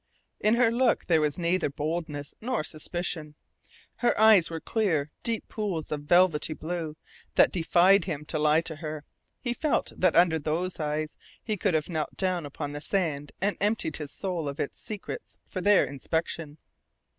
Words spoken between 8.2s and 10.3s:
to lie to her, He felt that